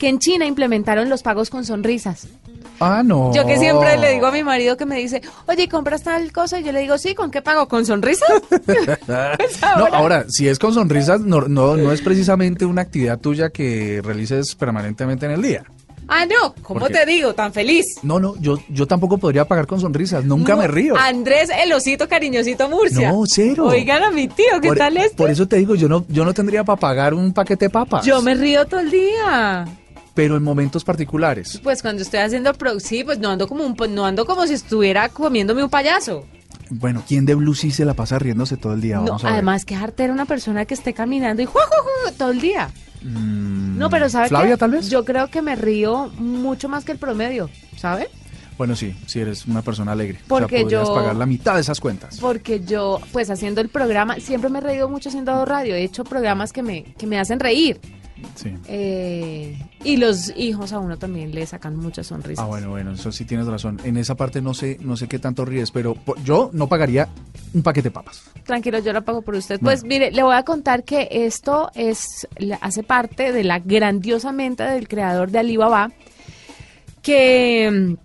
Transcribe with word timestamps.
que 0.00 0.08
en 0.08 0.18
China 0.18 0.46
implementaron 0.46 1.10
los 1.10 1.22
pagos 1.22 1.50
con 1.50 1.66
sonrisas. 1.66 2.26
Ah, 2.80 3.02
no. 3.04 3.32
Yo 3.34 3.46
que 3.46 3.58
siempre 3.58 3.98
le 3.98 4.14
digo 4.14 4.26
a 4.26 4.32
mi 4.32 4.42
marido 4.42 4.78
que 4.78 4.86
me 4.86 4.96
dice, 4.96 5.20
oye, 5.46 5.68
¿compras 5.68 6.02
tal 6.02 6.32
cosa? 6.32 6.58
Y 6.58 6.64
yo 6.64 6.72
le 6.72 6.80
digo, 6.80 6.96
sí, 6.96 7.14
¿con 7.14 7.30
qué 7.30 7.42
pago? 7.42 7.68
¿Con 7.68 7.84
sonrisas? 7.84 8.28
Pues 8.70 9.60
no, 9.76 9.86
ahora, 9.92 10.24
si 10.28 10.48
es 10.48 10.58
con 10.58 10.72
sonrisas, 10.72 11.20
no, 11.20 11.42
no, 11.42 11.76
no 11.76 11.92
es 11.92 12.00
precisamente 12.00 12.64
una 12.64 12.80
actividad 12.82 13.18
tuya 13.18 13.50
que 13.50 14.00
realices 14.02 14.54
permanentemente 14.54 15.26
en 15.26 15.32
el 15.32 15.42
día. 15.42 15.64
Ah, 16.08 16.24
no, 16.24 16.54
¿cómo 16.62 16.88
te 16.88 17.04
digo? 17.04 17.34
Tan 17.34 17.52
feliz. 17.52 17.84
No, 18.02 18.18
no, 18.18 18.34
yo, 18.40 18.58
yo 18.70 18.86
tampoco 18.86 19.18
podría 19.18 19.44
pagar 19.44 19.66
con 19.66 19.80
sonrisas, 19.80 20.24
nunca 20.24 20.56
me 20.56 20.66
río. 20.66 20.96
Andrés, 20.96 21.50
el 21.62 21.72
osito 21.72 22.08
cariñosito 22.08 22.68
Murcia. 22.70 23.12
No, 23.12 23.24
cero. 23.26 23.66
Oigan 23.66 24.02
a 24.02 24.10
mi 24.10 24.28
tío, 24.28 24.60
¿qué 24.62 24.72
tal 24.72 24.96
este? 24.96 25.16
Por 25.16 25.30
eso 25.30 25.46
te 25.46 25.56
digo, 25.56 25.74
yo 25.74 25.88
no, 25.88 26.06
yo 26.08 26.24
no 26.24 26.32
tendría 26.32 26.64
para 26.64 26.80
pagar 26.80 27.12
un 27.12 27.32
paquete 27.34 27.66
de 27.66 27.70
papas. 27.70 28.04
Yo 28.04 28.22
me 28.22 28.34
río 28.34 28.66
todo 28.66 28.80
el 28.80 28.90
día 28.90 29.66
pero 30.14 30.36
en 30.36 30.42
momentos 30.42 30.84
particulares. 30.84 31.60
Pues 31.62 31.82
cuando 31.82 32.02
estoy 32.02 32.20
haciendo 32.20 32.52
pro, 32.54 32.78
sí, 32.80 33.04
pues 33.04 33.18
no 33.18 33.30
ando 33.30 33.48
como 33.48 33.64
un, 33.64 33.76
no 33.94 34.06
ando 34.06 34.26
como 34.26 34.46
si 34.46 34.54
estuviera 34.54 35.08
comiéndome 35.08 35.62
un 35.62 35.70
payaso. 35.70 36.26
Bueno, 36.70 37.02
¿quién 37.06 37.26
de 37.26 37.34
Blue 37.34 37.54
sí 37.54 37.70
se 37.70 37.84
la 37.84 37.94
pasa 37.94 38.18
riéndose 38.18 38.56
todo 38.56 38.74
el 38.74 38.80
día? 38.80 39.00
Vamos 39.00 39.24
no, 39.24 39.28
además 39.28 39.64
que 39.64 39.74
era 39.74 40.12
una 40.12 40.24
persona 40.24 40.64
que 40.64 40.74
esté 40.74 40.94
caminando 40.94 41.42
y 41.42 41.46
¡ju, 41.46 41.58
todo 42.16 42.30
el 42.30 42.40
día. 42.40 42.70
Mm, 43.02 43.78
no, 43.78 43.90
pero 43.90 44.08
¿sabes 44.08 44.28
Flavia, 44.28 44.56
tal 44.56 44.72
vez? 44.72 44.88
Yo 44.88 45.04
creo 45.04 45.28
que 45.28 45.42
me 45.42 45.56
río 45.56 46.10
mucho 46.18 46.68
más 46.68 46.84
que 46.84 46.92
el 46.92 46.98
promedio, 46.98 47.50
¿sabe? 47.76 48.08
Bueno, 48.56 48.76
sí, 48.76 48.94
si 49.06 49.20
eres 49.20 49.46
una 49.46 49.62
persona 49.62 49.92
alegre. 49.92 50.20
Porque 50.28 50.56
o 50.56 50.68
sea, 50.68 50.82
podrías 50.82 50.90
pagar 50.90 51.16
la 51.16 51.24
mitad 51.24 51.54
de 51.54 51.62
esas 51.62 51.80
cuentas. 51.80 52.18
Porque 52.20 52.60
yo, 52.60 53.00
pues 53.10 53.30
haciendo 53.30 53.62
el 53.62 53.70
programa, 53.70 54.16
siempre 54.16 54.50
me 54.50 54.58
he 54.58 54.62
reído 54.62 54.88
mucho 54.88 55.08
haciendo 55.08 55.46
radio. 55.46 55.74
He 55.74 55.82
hecho 55.82 56.04
programas 56.04 56.52
que 56.52 56.62
me, 56.62 56.84
que 56.98 57.06
me 57.06 57.18
hacen 57.18 57.40
reír. 57.40 57.80
Sí. 58.34 58.54
Eh, 58.66 59.58
y 59.84 59.96
los 59.96 60.32
hijos 60.36 60.72
a 60.72 60.78
uno 60.78 60.98
también 60.98 61.34
le 61.34 61.46
sacan 61.46 61.76
muchas 61.76 62.06
sonrisas. 62.08 62.44
Ah, 62.44 62.48
bueno, 62.48 62.70
bueno, 62.70 62.92
eso 62.92 63.12
sí 63.12 63.24
tienes 63.24 63.46
razón. 63.46 63.80
En 63.84 63.96
esa 63.96 64.14
parte 64.14 64.40
no 64.40 64.54
sé, 64.54 64.78
no 64.80 64.96
sé 64.96 65.08
qué 65.08 65.18
tanto 65.18 65.44
ríes, 65.44 65.70
pero 65.70 65.96
yo 66.24 66.50
no 66.52 66.68
pagaría 66.68 67.08
un 67.54 67.62
paquete 67.62 67.88
de 67.88 67.92
papas. 67.92 68.22
Tranquilo, 68.44 68.78
yo 68.78 68.92
lo 68.92 69.02
pago 69.02 69.22
por 69.22 69.34
usted. 69.34 69.60
Pues 69.60 69.84
mire, 69.84 70.10
le 70.10 70.22
voy 70.22 70.34
a 70.34 70.44
contar 70.44 70.84
que 70.84 71.08
esto 71.10 71.70
es 71.74 72.28
hace 72.60 72.82
parte 72.82 73.32
de 73.32 73.44
la 73.44 73.58
grandiosa 73.58 74.32
mente 74.32 74.62
del 74.64 74.88
creador 74.88 75.30
de 75.30 75.38
Alibaba 75.38 75.90
que 77.02 77.96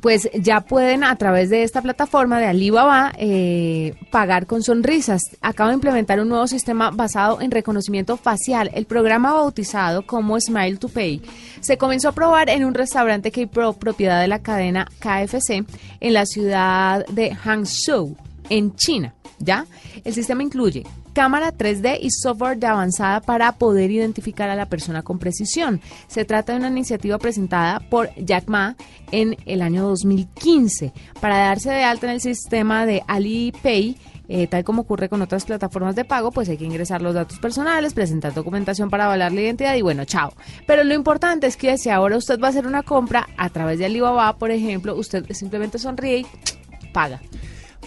pues 0.00 0.28
ya 0.34 0.60
pueden 0.60 1.04
a 1.04 1.16
través 1.16 1.50
de 1.50 1.62
esta 1.62 1.82
plataforma 1.82 2.38
de 2.38 2.46
Alibaba 2.46 3.12
eh, 3.18 3.94
pagar 4.10 4.46
con 4.46 4.62
sonrisas. 4.62 5.22
Acaba 5.40 5.70
de 5.70 5.74
implementar 5.74 6.20
un 6.20 6.28
nuevo 6.28 6.46
sistema 6.46 6.90
basado 6.90 7.40
en 7.40 7.50
reconocimiento 7.50 8.16
facial. 8.16 8.70
El 8.74 8.86
programa 8.86 9.32
bautizado 9.32 10.06
como 10.06 10.38
Smile 10.40 10.76
to 10.76 10.88
Pay 10.88 11.22
se 11.60 11.78
comenzó 11.78 12.08
a 12.08 12.12
probar 12.12 12.48
en 12.50 12.64
un 12.64 12.74
restaurante 12.74 13.30
que 13.30 13.46
pro 13.46 13.72
propiedad 13.72 14.20
de 14.20 14.28
la 14.28 14.40
cadena 14.40 14.86
KFC 14.98 15.64
en 16.00 16.14
la 16.14 16.26
ciudad 16.26 17.04
de 17.06 17.34
Hangzhou, 17.34 18.16
en 18.48 18.74
China. 18.76 19.14
¿Ya? 19.38 19.64
El 20.04 20.12
sistema 20.12 20.42
incluye 20.42 20.84
cámara 21.12 21.52
3D 21.52 21.98
y 22.00 22.10
software 22.10 22.58
de 22.58 22.66
avanzada 22.66 23.20
para 23.20 23.52
poder 23.52 23.90
identificar 23.90 24.50
a 24.50 24.56
la 24.56 24.66
persona 24.66 25.02
con 25.02 25.18
precisión. 25.18 25.80
Se 26.08 26.24
trata 26.24 26.52
de 26.52 26.58
una 26.58 26.68
iniciativa 26.68 27.18
presentada 27.18 27.80
por 27.80 28.10
Jack 28.16 28.48
Ma 28.48 28.76
en 29.12 29.36
el 29.46 29.62
año 29.62 29.82
2015 29.82 30.92
para 31.20 31.38
darse 31.38 31.70
de 31.70 31.84
alta 31.84 32.06
en 32.06 32.12
el 32.12 32.20
sistema 32.20 32.86
de 32.86 33.02
Alipay. 33.06 33.96
Eh, 34.32 34.46
tal 34.46 34.62
como 34.62 34.82
ocurre 34.82 35.08
con 35.08 35.22
otras 35.22 35.44
plataformas 35.44 35.96
de 35.96 36.04
pago, 36.04 36.30
pues 36.30 36.48
hay 36.48 36.56
que 36.56 36.64
ingresar 36.64 37.02
los 37.02 37.14
datos 37.14 37.40
personales, 37.40 37.94
presentar 37.94 38.32
documentación 38.32 38.88
para 38.88 39.06
avalar 39.06 39.32
la 39.32 39.40
identidad 39.40 39.74
y 39.74 39.82
bueno, 39.82 40.04
chao. 40.04 40.32
Pero 40.68 40.84
lo 40.84 40.94
importante 40.94 41.48
es 41.48 41.56
que 41.56 41.76
si 41.78 41.90
ahora 41.90 42.16
usted 42.16 42.38
va 42.38 42.46
a 42.46 42.50
hacer 42.50 42.64
una 42.64 42.84
compra 42.84 43.28
a 43.36 43.48
través 43.50 43.80
de 43.80 43.86
Alibaba, 43.86 44.36
por 44.38 44.52
ejemplo, 44.52 44.94
usted 44.94 45.24
simplemente 45.32 45.80
sonríe 45.80 46.18
y 46.18 46.26
paga. 46.92 47.20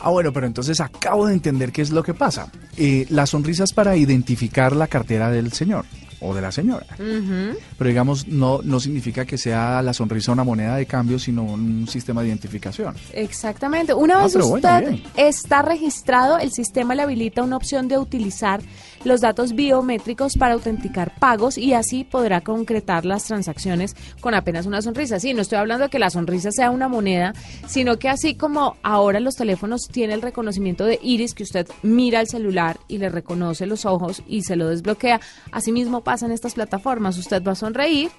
Ah, 0.04 0.10
bueno, 0.10 0.34
pero 0.34 0.46
entonces 0.46 0.82
acabo 0.82 1.28
de 1.28 1.34
entender 1.34 1.72
qué 1.72 1.82
es 1.82 1.90
lo 1.90 2.04
que 2.04 2.14
pasa. 2.14 2.52
Eh, 2.76 3.06
la 3.10 3.26
sonrisa 3.26 3.64
para 3.74 3.96
identificar 3.96 4.76
la 4.76 4.88
cartera 4.88 5.32
del 5.32 5.54
señor 5.54 5.86
o 6.24 6.34
de 6.34 6.42
la 6.42 6.52
señora. 6.52 6.86
Pero 6.98 7.88
digamos, 7.88 8.28
no, 8.28 8.62
no 8.64 8.80
significa 8.80 9.26
que 9.26 9.38
sea 9.38 9.82
la 9.82 9.94
sonrisa 9.94 10.32
una 10.32 10.44
moneda 10.44 10.76
de 10.76 10.86
cambio, 10.86 11.20
sino 11.20 11.44
un 11.44 11.88
sistema 11.88 12.22
de 12.22 12.30
identificación. 12.30 12.96
Exactamente. 13.14 13.94
Una 13.94 14.20
ah, 14.20 14.24
vez 14.24 14.36
usted 14.36 15.00
está 15.16 15.62
registrado, 15.62 16.38
el 16.38 16.52
sistema 16.52 16.96
le 16.96 17.02
habilita 17.02 17.44
una 17.44 17.58
opción 17.58 17.88
de 17.88 17.98
utilizar 17.98 18.62
los 19.04 19.22
datos 19.22 19.54
biométricos 19.54 20.38
para 20.38 20.54
autenticar 20.54 21.14
pagos 21.20 21.58
y 21.58 21.74
así 21.74 22.04
podrá 22.04 22.42
concretar 22.42 23.06
las 23.06 23.26
transacciones 23.26 23.96
con 24.22 24.34
apenas 24.34 24.66
una 24.66 24.82
sonrisa. 24.82 25.20
Sí, 25.20 25.34
no 25.34 25.42
estoy 25.42 25.58
hablando 25.58 25.86
de 25.86 25.90
que 25.90 26.00
la 26.00 26.10
sonrisa 26.10 26.52
sea 26.52 26.72
una 26.72 26.88
moneda, 26.88 27.34
sino 27.68 27.98
que 27.98 28.10
así 28.10 28.36
como 28.36 28.78
ahora 28.82 29.20
los 29.20 29.36
teléfonos 29.36 29.88
tienen 29.92 30.16
el 30.16 30.22
reconocimiento 30.22 30.86
de 30.86 31.00
iris, 31.02 31.34
que 31.34 31.44
usted 31.44 31.68
mira 31.82 32.22
el 32.22 32.28
celular 32.28 32.80
y 32.88 32.98
le 32.98 33.10
reconoce 33.10 33.66
los 33.66 33.86
ojos 33.86 34.24
y 34.28 34.44
se 34.44 34.56
lo 34.56 34.70
desbloquea, 34.70 35.20
asimismo 35.52 36.02
pasa 36.14 36.28
en 36.28 36.32
estas 36.32 36.54
plataformas. 36.54 37.18
Usted 37.18 37.42
va 37.44 37.54
a 37.54 37.56
sonreír 37.56 38.12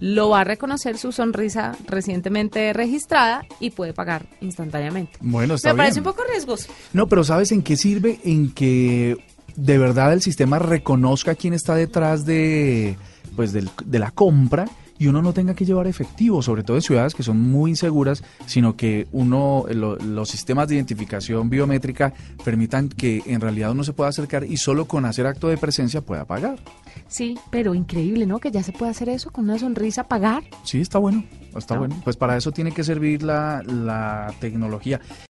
lo 0.00 0.30
va 0.30 0.40
a 0.40 0.44
reconocer 0.44 0.96
su 0.96 1.12
sonrisa 1.12 1.76
recientemente 1.86 2.72
registrada 2.72 3.44
y 3.60 3.70
puede 3.70 3.92
pagar 3.92 4.26
instantáneamente. 4.40 5.18
Bueno, 5.20 5.54
está 5.54 5.72
Me 5.72 5.76
parece 5.76 6.00
un 6.00 6.04
poco 6.04 6.24
riesgoso. 6.28 6.72
No, 6.94 7.06
pero 7.06 7.22
¿sabes 7.22 7.52
en 7.52 7.62
qué 7.62 7.76
sirve? 7.76 8.18
En 8.24 8.52
que 8.52 9.16
de 9.54 9.78
verdad 9.78 10.12
el 10.14 10.20
sistema 10.22 10.58
reconozca 10.58 11.34
quién 11.34 11.52
está 11.52 11.76
detrás 11.76 12.24
de, 12.24 12.96
pues, 13.36 13.52
de 13.52 13.98
la 13.98 14.10
compra 14.10 14.64
y 14.98 15.06
uno 15.08 15.22
no 15.22 15.32
tenga 15.32 15.54
que 15.54 15.64
llevar 15.64 15.86
efectivo, 15.86 16.42
sobre 16.42 16.62
todo 16.62 16.76
en 16.76 16.82
ciudades 16.82 17.14
que 17.14 17.22
son 17.22 17.40
muy 17.40 17.70
inseguras, 17.70 18.22
sino 18.46 18.76
que 18.76 19.06
uno 19.12 19.64
los 19.68 20.28
sistemas 20.28 20.68
de 20.68 20.76
identificación 20.76 21.50
biométrica 21.50 22.12
permitan 22.44 22.88
que 22.88 23.22
en 23.26 23.40
realidad 23.40 23.72
uno 23.72 23.84
se 23.84 23.92
pueda 23.92 24.10
acercar 24.10 24.44
y 24.44 24.56
solo 24.56 24.86
con 24.86 25.04
hacer 25.04 25.26
acto 25.26 25.48
de 25.48 25.56
presencia 25.56 26.00
pueda 26.00 26.24
pagar. 26.24 26.58
Sí, 27.08 27.36
pero 27.50 27.74
increíble, 27.74 28.26
¿no? 28.26 28.38
Que 28.38 28.50
ya 28.50 28.62
se 28.62 28.72
puede 28.72 28.90
hacer 28.90 29.08
eso 29.08 29.30
con 29.30 29.44
una 29.44 29.58
sonrisa 29.58 30.04
pagar. 30.04 30.44
Sí, 30.64 30.80
está 30.80 30.98
bueno, 30.98 31.24
está 31.56 31.76
bueno. 31.78 32.00
Pues 32.04 32.16
para 32.16 32.36
eso 32.36 32.52
tiene 32.52 32.72
que 32.72 32.84
servir 32.84 33.22
la, 33.22 33.62
la 33.62 34.32
tecnología. 34.40 35.00